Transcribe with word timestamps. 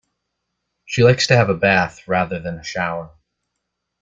She 0.85 1.03
likes 1.03 1.27
to 1.27 1.35
have 1.35 1.49
a 1.49 1.53
bath 1.53 2.07
rather 2.07 2.39
than 2.39 2.57
a 2.57 2.63
shower 2.63 3.11